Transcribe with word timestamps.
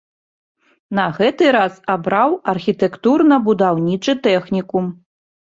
На 0.99 1.05
гэты 1.17 1.51
раз 1.57 1.77
абраў 1.95 2.33
архітэктурна-будаўнічы 2.55 4.17
тэхнікум. 4.31 4.85